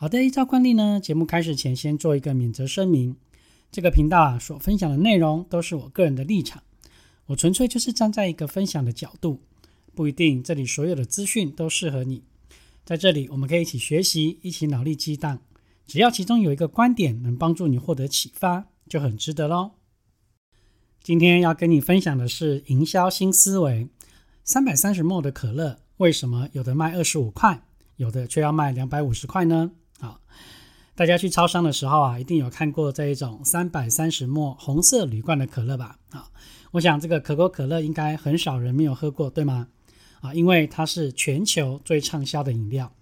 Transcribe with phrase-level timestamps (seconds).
[0.00, 3.16] 好的，依照惯例呢，节目开始前先做一个免责声明。
[3.70, 6.62] 这个频道啊所分享的内容都是我个人的立场，
[7.26, 9.40] 我纯粹就是站在一个分享的角度，
[9.94, 12.22] 不一定这里所有的资讯都适合你。
[12.82, 15.38] 在这里，我们可以一起学习，一起脑力激荡。
[15.86, 19.72] 只要其中有一个观点能帮助你获得启发，就很值得喽。
[21.02, 23.86] 今天要跟你分享的是营销新思维：
[24.44, 27.62] 三百三十沫的可乐为什么有的卖二十五块，
[27.96, 29.72] 有的却要卖两百五十块呢？
[30.00, 30.20] 啊，
[30.94, 35.98] 大家去超商的时候啊，一定有看过这一种三百三十沫红色铝罐的可乐吧？
[36.10, 36.28] 啊，
[36.72, 39.68] 我想这个可口可乐应该很少人没有喝过，对吗？
[40.20, 42.92] 啊，因为它是全球最畅销的饮料。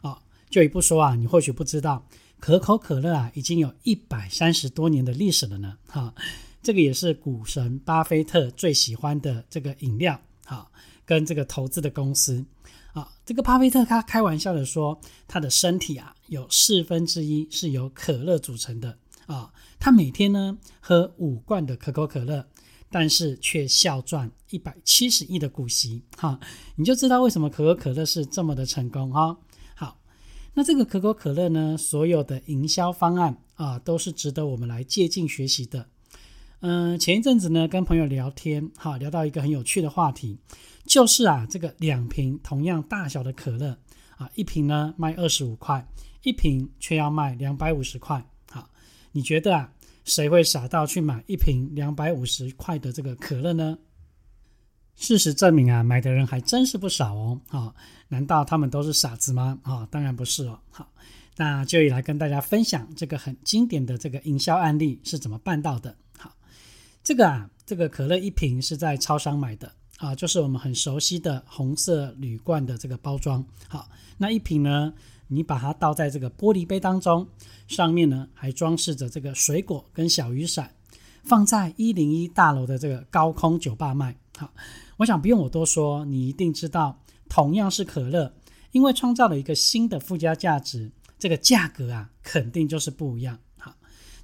[0.00, 0.18] 啊，
[0.50, 2.06] 就一步说啊，你或许不知道，
[2.38, 5.76] 可口可乐啊，已经有一百三十多年的历史了呢。
[5.88, 6.14] 哈，
[6.62, 10.20] 这个也是股神巴菲特最喜欢的这个饮料。
[10.44, 10.70] 好，
[11.04, 12.44] 跟这个投资的公司。
[12.92, 19.52] 啊，这个巴菲特他开玩笑的说，他的身体啊有四分之一是由可乐组成的啊。
[19.80, 22.46] 他每天呢喝五罐的可口可乐，
[22.90, 26.38] 但是却笑赚一百七十亿的股息哈。
[26.76, 29.38] 你就知道为什么可口可乐是这么的成功哈。
[29.74, 29.98] 好，
[30.54, 35.88] 那这个可口可乐呢，所有的营销方案啊，都是值得我们来借鉴学习的。
[36.60, 40.38] 嗯，前一阵子呢跟朋友聊天，哈，聊到一个很有趣的话题。
[40.84, 43.78] 就是啊，这个两瓶同样大小的可乐
[44.16, 45.86] 啊，一瓶呢卖二十五块，
[46.22, 48.24] 一瓶却要卖两百五十块。
[48.50, 48.68] 好，
[49.12, 49.72] 你觉得啊，
[50.04, 53.78] 谁会傻到去买一瓶两百五十块的这个可乐呢？
[54.96, 57.40] 事实证明啊，买的人还真是不少哦。
[57.48, 57.74] 啊，
[58.08, 59.58] 难道他们都是傻子吗？
[59.62, 60.60] 啊，当然不是哦。
[60.70, 60.92] 好，
[61.36, 65.96] 那就来跟大家分享这个很经典的这个营销案例是怎么办到的。
[66.18, 66.36] 好，
[67.02, 69.72] 这个啊，这个可乐一瓶是在超商买的。
[70.02, 73.44] 啊，就是我们很熟悉的红色铝罐的这个包装。
[73.68, 74.92] 好，那一瓶呢，
[75.28, 77.28] 你把它倒在这个玻璃杯当中，
[77.68, 80.74] 上面呢还装饰着这个水果跟小雨伞，
[81.22, 84.16] 放在一零一大楼的这个高空酒吧卖。
[84.36, 84.52] 好，
[84.96, 86.98] 我想不用我多说，你一定知道，
[87.28, 88.34] 同样是可乐，
[88.72, 93.38] 因为创造了一个新的附加价值，这个价格啊肯定就是不一样。
[93.56, 93.76] 好，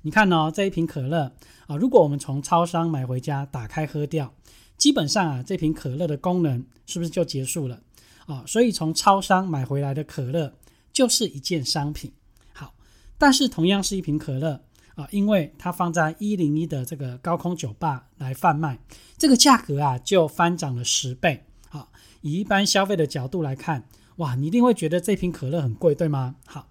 [0.03, 1.33] 你看哦，这一瓶可乐
[1.69, 4.35] 啊，如果我们从超商买回家，打开喝掉。
[4.79, 7.83] 基本上啊，这瓶可乐的功能是不是就结束了
[8.27, 8.45] 啊？
[8.47, 10.55] 所以从超商买回来的可乐
[10.93, 12.13] 就是一件商品。
[12.53, 12.73] 好，
[13.19, 14.63] 但是同样是一瓶可乐
[14.95, 18.79] 啊，因为它放在一零一的这个高空酒吧来贩卖，
[19.17, 21.45] 这个价格啊就翻涨了十倍。
[21.69, 21.91] 好，
[22.21, 23.85] 以一般消费的角度来看，
[24.17, 26.37] 哇，你一定会觉得这瓶可乐很贵，对吗？
[26.47, 26.69] 好，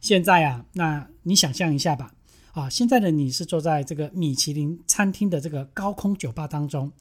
[0.00, 2.14] 现在啊，那你想象一下吧。
[2.52, 6.92] 啊，现在的你是坐在这个米其林餐厅的这个高空酒吧当中。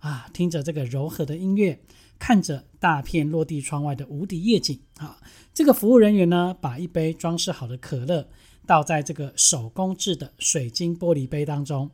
[0.00, 1.80] 啊，听着这个柔和的音乐，
[2.18, 5.18] 看着大片落地窗外的无敌夜景啊！
[5.52, 8.28] 这个服务人员呢，把一杯装饰好的可乐
[8.66, 11.90] 倒在这个手工制的水晶玻璃杯当中。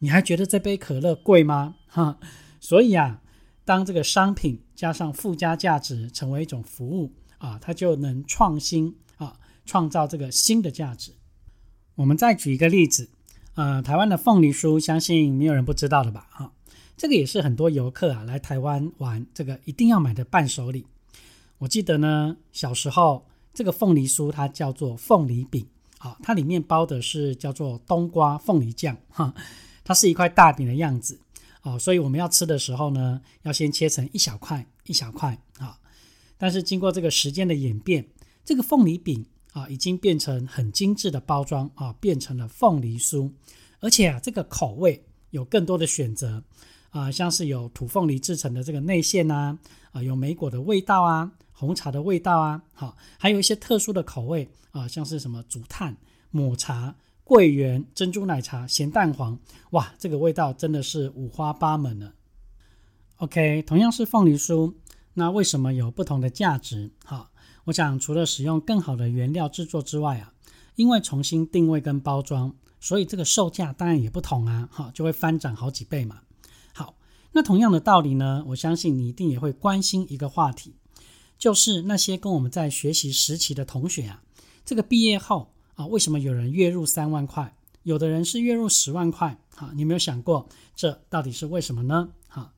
[0.00, 1.76] 你还觉得这杯可乐贵吗？
[1.88, 2.18] 哈！
[2.60, 3.22] 所以啊，
[3.64, 11.12] 当这个商品加上附加价值成为一种服务啊，它就能创新啊，创造这个新的价值。
[11.96, 13.10] 我们再举一个例子，
[13.54, 16.28] 呃，台湾的凤梨酥，相信没有人不知道的吧？
[16.30, 16.52] 哈。
[16.98, 20.84] 这个也是很多游客啊来台湾玩，这个一定要买的伴手礼。
[21.58, 25.64] 我记得呢，小时候这个凤梨酥它叫做凤梨饼，
[25.98, 29.32] 啊，它里面包的是叫做冬瓜凤梨酱，哈，
[29.84, 31.20] 它是一块大饼的样子，
[31.60, 35.78] 啊，所以我们要吃的时候呢，要先切成一小块一小块，啊，
[36.36, 38.04] 但是经过这个时间的演变，
[38.44, 43.30] 这个凤梨饼啊，已经变成很精致的包装啊，变成了凤梨酥，
[43.78, 46.42] 而且啊，这个口味有更多的选择。
[46.90, 49.58] 啊，像是有土凤梨制成的这个内馅呐，
[49.92, 55.96] 啊，有莓果的味道啊，红茶的味道啊，好，还有一些特殊的口味啊，像是什么竹炭、
[56.30, 56.94] 抹茶、
[57.24, 59.38] 桂圆、珍珠奶茶、咸蛋黄，
[59.72, 62.12] 哇，这个味道真的是五花八门呢。
[63.16, 64.72] OK，同样是凤梨酥，
[65.14, 66.90] 那为什么有不同的价值？
[67.04, 67.30] 好，
[67.64, 70.32] 我想除了使用更好的原料制作之外啊，
[70.76, 76.20] 因为重新定位跟包装，所以这个售价当然也不同啊，哈，就会翻涨好几倍嘛。
[77.32, 80.74] 那同样的道理呢，我相信你一定也会关心一个话题，
[81.38, 84.22] 就是那些跟我们在学习时期的同学啊，
[84.64, 89.38] 这个毕业后啊，为什么有人月入三万块，有的人是月入十万块？
[89.56, 92.08] 啊，你有没有想过这到底是为什么呢？
[92.28, 92.52] 哈，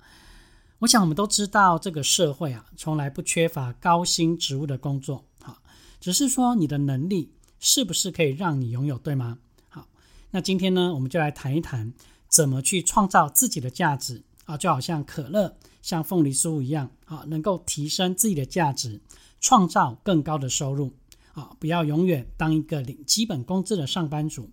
[0.81, 5.61] 我想我们都知道，这个社会啊，从来不缺乏高薪职务的工作，哈，
[6.00, 9.38] 只是说你的能力是不是可以让你拥有，对吗？
[9.69, 9.88] 好，
[10.31, 11.93] 那今天呢，我们就来谈一谈
[12.28, 19.00] 怎么去创造自己的价值啊，就好像可乐、像凤梨酥一样啊，能够提升自己的价值，
[19.41, 20.93] 创造更高的收入
[21.35, 24.50] 啊，不要永远当一个领基本工资的上班族。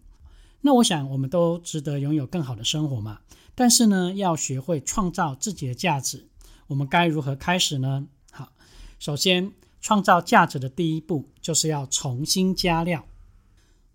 [0.61, 3.21] 那我想，我们都值得拥有更好的生活嘛。
[3.55, 6.27] 但是呢，要学会创造自己的价值，
[6.67, 8.05] 我们该如何开始呢？
[8.31, 8.51] 好，
[8.99, 9.51] 首先，
[9.81, 13.03] 创造价值的第一步就是要重新加料。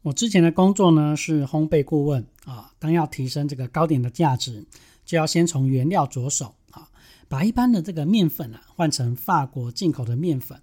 [0.02, 4.66] 我之前的工作呢是烘焙顾问啊，当要提升这个糕点的价值，
[5.04, 6.88] 就要先从原料着手啊，
[7.28, 10.60] 把一般的这个面粉啊换成法国进口的面粉，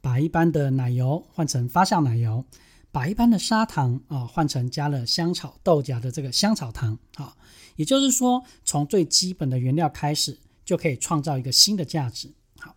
[0.00, 2.44] 把一般的奶油换成发酵奶油。
[2.92, 7.36] 把一般的砂糖啊换成加了香草豆荚的这个香草糖啊，
[7.76, 12.34] 也就是说，从最基本的原料开始，就可以创造一个新的价值。
[12.58, 12.74] 好，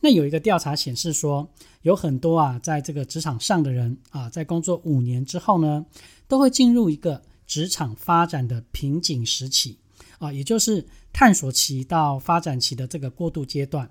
[0.00, 1.48] 那有一个调查显示说，
[1.82, 5.86] 有很多啊，在这个职场上的人啊，在工作五年之后呢，
[6.26, 9.78] 都会进入一个职场发展的瓶颈时期
[10.22, 13.90] 啊，也就是探索期到发展期的这个过渡阶段。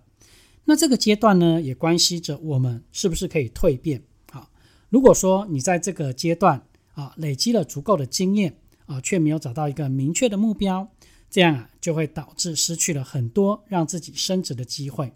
[0.63, 4.01] 那这个阶段呢，也关系着我们是不是可以蜕变
[4.31, 4.49] 啊。
[4.87, 8.55] 如果说你在这个阶段啊累积了足够的经验
[8.85, 10.87] 啊，却没有找到一个明确的目标，
[11.29, 15.11] 这样啊就会导致失去了很多让自己升职的机会。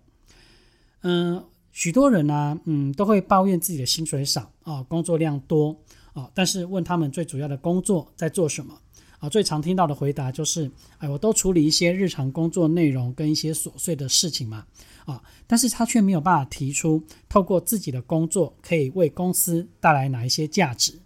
[1.04, 5.80] 嗯，许多人呢，嗯，都会抱怨自己的薪水少啊，工作量多
[6.12, 8.78] 啊，但是问他们最主要的工作在做什么
[9.20, 14.66] 啊，最常听到的回答就是，哎，我都处理一些日常工作内容跟一些琐碎的事情嘛。
[15.06, 21.00] 啊，但是他却没有办法提出透过自己的工作可以为公司带来哪一些价值。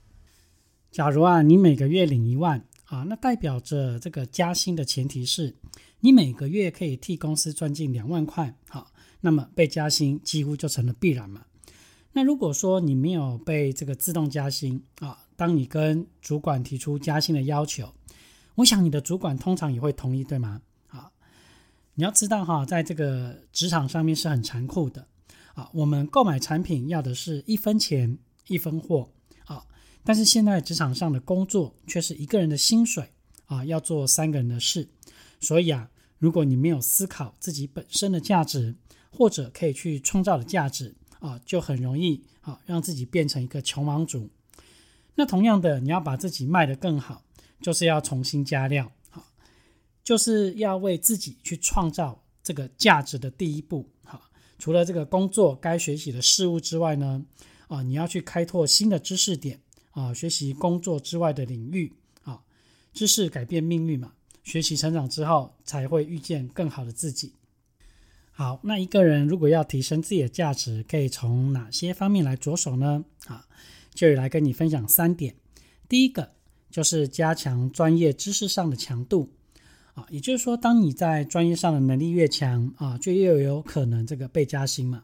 [0.90, 5.54] 假如啊，你每个月领一万啊，那代表着这个加薪的前提是
[6.00, 8.90] 你每个月可以替公司赚进两万块，好，
[9.20, 11.42] 那么被加薪几乎就成了必然嘛。
[12.14, 17.94] 那如果说你没有被这个自动加薪啊，当你跟主管提出加薪的要求，
[18.60, 20.62] 我想你的主管通常也会同意，对吗？
[20.90, 21.10] 啊
[21.96, 25.08] 你要知道哈，在这个职场上面是很残酷的
[25.54, 25.70] 啊。
[25.74, 28.18] 我们购买产品要的是一分钱
[28.48, 29.10] 一分货
[29.46, 29.66] 啊，
[30.04, 33.10] 但是现在职场上的工作却是一个人的薪水
[33.46, 34.90] 啊，要做三个人的事。
[35.40, 38.76] 所以啊，如果你没有思考自己本身的价值
[39.10, 44.30] 或者可以去创造的价值啊，就很容易啊让自己变成一个穷忙族。
[45.16, 47.24] 那同样的，你要把自己卖得更好，
[47.62, 48.92] 就是要重新加料。
[50.02, 54.20] 就是要为自己去创造这个价值的第一步，哈。
[54.58, 57.24] 除了这个工作该学习的事物之外呢，
[57.68, 59.62] 啊，你要去开拓新的知识点，
[59.92, 62.42] 啊，学习工作之外的领域，啊，
[62.92, 64.14] 知识改变命运嘛。
[64.44, 67.36] 学习成长之后，才会遇见更好的自己。
[68.32, 73.06] 好，那一个人如果要提升自己的价值，可以从哪些方面来着手呢？
[73.28, 73.46] 啊，
[73.94, 75.36] 就来跟你分享三点。
[75.88, 76.32] 第一个
[76.70, 79.30] 就是加强专业知识上的强度。
[79.94, 85.04] 啊也就是说，当你在专业上的能力越强啊，就越有可能这个被加薪嘛。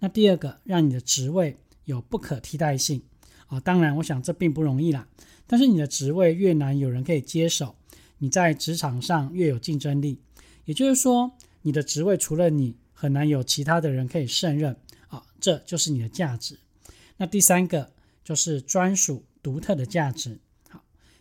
[0.00, 3.02] 那第二个，让你的职位有不可替代性
[3.46, 3.58] 啊。
[3.60, 5.08] 当然，我想这并不容易啦。
[5.46, 7.76] 但是你的职位越难有人可以接手，
[8.18, 10.20] 你在职场上越有竞争力。
[10.66, 14.76] 也就是说，你的职位除了你，很难有其他的人可以胜任
[15.08, 15.22] 啊。
[15.40, 16.58] 这就是你的价值。
[17.16, 20.38] 那第三个就是专属独特的价值。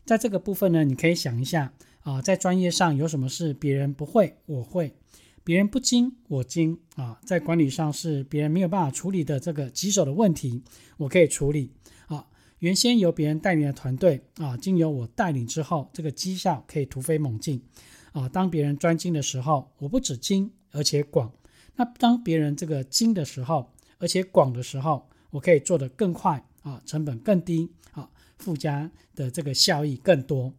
[0.05, 1.73] 在这个部分呢，你可以想一下。
[2.01, 4.91] 啊，在专业上有什么是别人不会，我会；
[5.41, 6.77] 别人不精，我精。
[6.97, 10.61] 啊，在管理上是别人没有办法处理的这个棘手的问题，
[10.97, 11.71] 我可以处理。
[12.07, 12.27] 啊，
[12.59, 17.61] 原先由别人带领的团队，啊，经由我带领之后，这个绩效可以突飞猛进。
[18.11, 21.31] 啊，当别人专精的时候，我不止精，而且广。
[21.77, 30.53] 那当别人这个精的时候，而且广的时候，我可以做得更快，啊，成本更低，啊，附加的这个效益更多。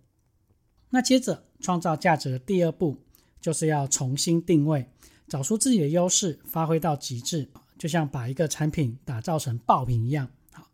[0.90, 2.98] 那接着创造价值的第二步，
[3.40, 4.86] 就是要重新定位，
[5.26, 10.28] 找出自己的优势，发挥到极致，就像把一个产品打造成爆品一样。
[10.52, 10.68] 好，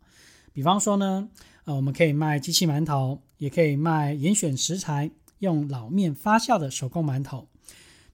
[0.53, 1.29] 比方说呢，
[1.65, 7.47] 呃，我们可以卖机器馒头，也可以卖严选食材、用老面发酵的手工馒头。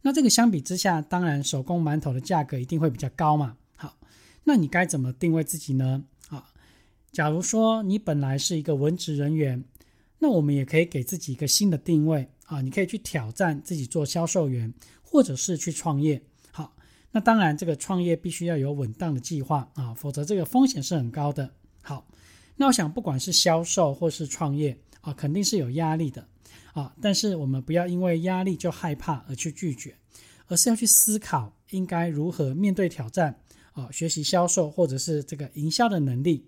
[0.03, 3.57] 那这个相比之下，当然手工馒头的价格一定会比较高嘛。
[3.75, 3.97] 好，
[4.45, 6.05] 那你该怎么定位自己呢？
[7.11, 9.63] 假如说你本来是一个文职人员。
[10.19, 14.73] 那我们也可以给自己一个新的定位啊，你可以去挑战自己做销售员，
[15.03, 16.19] 或者是去创业。
[16.49, 16.75] 好，
[17.11, 21.51] 那当然这个创业必须要有稳当的计划啊，否则这个风险是很高的。
[21.83, 22.07] 好，
[22.55, 26.27] 那我想，不管是销售或是创业啊，肯定是有压力的
[26.73, 26.95] 啊。
[26.99, 29.93] 但是我们不要因为压力就害怕而去拒绝，
[30.47, 33.39] 而是要去思考应该如何面对挑战
[33.73, 36.47] 啊，学习销售或者是这个营销的能力。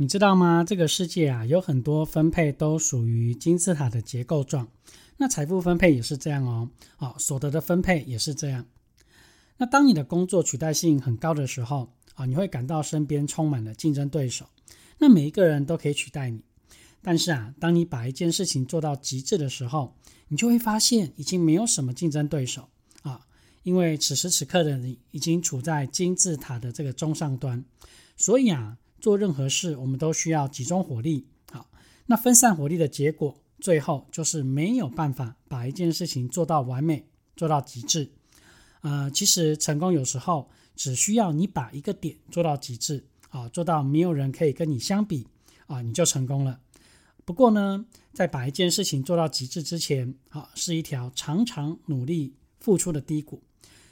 [0.00, 0.64] 你知道吗？
[0.66, 4.66] 这个世界啊，有很多分配都属于金字塔的结构状。
[5.18, 8.64] 那财富分配也是这样哦，啊，所得的分配也是这样。
[9.58, 14.46] 那当你的工作取代性很高的时候，啊，你会感到身边充满了竞争对手，
[14.96, 16.40] 那每一个人都可以取代你。
[17.02, 19.94] 但是啊，当你把一件事情做到极致的时候，
[20.28, 22.70] 你就会发现已经没有什么竞争对手
[23.02, 23.20] 啊，
[23.64, 27.62] 因为此时此刻的你已经处在金字塔的这个中上端。
[28.16, 31.70] 所以啊，做任何事我们都需要集中火力，好，
[32.06, 33.36] 那分散火力的结果。
[33.60, 37.04] 最后就是没有办法把一件事情做到完美，
[37.36, 38.10] 做到极致。
[38.80, 45.26] 呃，其实成功有时候只需要你把一个点做到极致啊，做到没有人可以跟你相比
[45.66, 46.60] 啊，你就成功了。
[47.26, 53.42] 不过呢，在把一件事情做到极致之前，啊，是一条常常努力付出的低谷。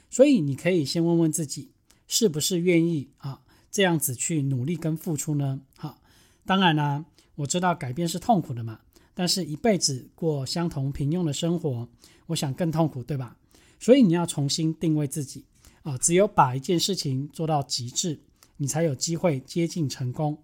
[0.09, 1.69] 所以你可以先问问自己，
[2.07, 5.61] 是不是愿意啊这样子去努力跟付出呢？
[5.77, 5.97] 好，
[6.45, 8.79] 当然啦，我知道改变是痛苦的嘛。
[9.13, 11.87] 但是，一辈子过相同平庸的生活，
[12.27, 13.35] 我想更痛苦，对吧？
[13.79, 15.45] 所以你要重新定位自己
[15.83, 15.97] 啊！
[15.97, 18.19] 只有把一件事情做到极致，
[18.57, 20.37] 你才有机会接近成功。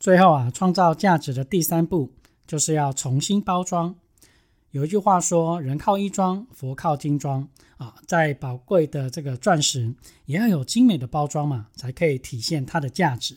[0.00, 2.12] 最后啊，创造价值的第三步
[2.46, 3.94] 就是要重新包装。
[4.72, 9.92] 有一句话说：“人靠衣装，佛靠金装。”啊，再宝贵的这个钻石，
[10.24, 13.36] 也要有精美的包装嘛，才可以体现它的价值。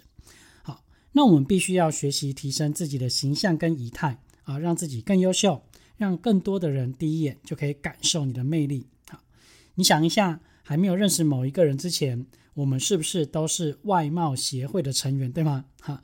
[0.62, 5.64] 好那我们必须要学习提升自己的形象跟仪态啊，让自己更优秀，
[5.98, 8.88] 让更多的人第一眼就可以感受你的魅力。
[9.10, 9.20] 好，
[9.74, 15.66] 你想一下，还没有认识某一个人之前，我们是不是都是外貌协会的成员，对吗？
[15.82, 16.02] 哈，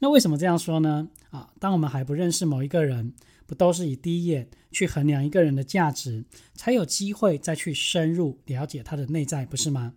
[0.00, 1.08] 那为什么这样说呢？
[1.30, 3.14] 啊，当我们还不认识某一个人，
[3.46, 6.24] 不都是以第一眼去衡量一个人的价值，
[6.54, 9.94] 才有机会再去深入了解他的内在，不是吗？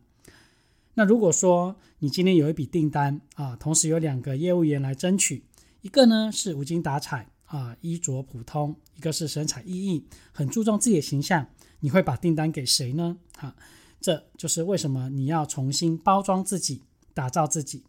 [0.95, 5.43] 那如果说你今天有一笔订单啊，同时有两个业务员来争取，
[5.81, 11.47] 一个呢是无精打采啊，衣着普通；一个是神采奕奕，很注重自己的形象，
[11.81, 13.17] 你会把订单给谁呢？
[13.37, 13.55] 哈，
[14.01, 16.81] 这就是为什么你要重新包装自己，
[17.13, 17.83] 打造自己。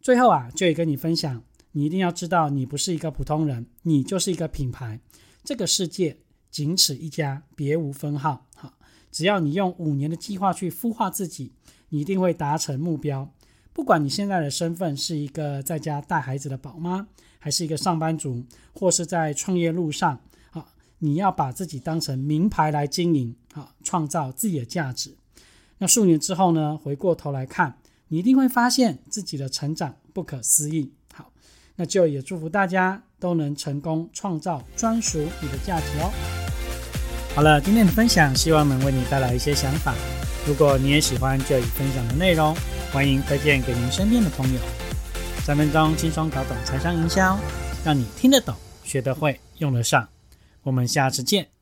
[0.00, 5.00] 最后啊，就也跟你分享，你一定要知道，你不是一个普通人，你就是一个品牌。
[5.44, 6.18] 这个世界
[6.50, 8.46] 仅此一家，别无分号。
[8.54, 8.74] 哈，
[9.10, 11.52] 只要你用五年的计划去孵化自己。
[11.92, 13.32] 你一定会达成目标。
[13.72, 17.08] 不管你现在的身份是一个在家带孩子的宝妈，
[17.40, 20.20] 还是一个上班族，或是在创业路上，
[20.52, 20.64] 啊，
[20.98, 25.16] 你要把自己当成名牌来经营，啊，创造自己的价值。
[25.78, 26.78] 那数年之后呢？
[26.78, 30.92] 回过头来看，你一定会发现自己的成长不可思议。
[31.80, 36.12] 那就也祝福大家都能成功创造专属你的价值哦。
[37.34, 39.94] 好了，今天的分享希望能为你带来一些想法。
[40.46, 42.54] 如果你也喜欢这里分享的内容，
[42.92, 44.60] 欢迎推荐给您身边的朋友。
[45.42, 47.38] 三分钟轻松搞懂财商营销，
[47.82, 50.06] 让你听得懂、学得会、用得上。
[50.62, 51.59] 我们下次见。